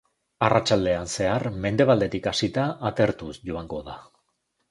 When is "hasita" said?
2.33-2.65